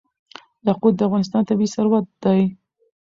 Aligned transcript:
یاقوت 0.65 0.93
د 0.97 1.01
افغانستان 1.07 1.41
طبعي 1.49 1.67
ثروت 1.75 2.05
دی. 2.23 2.41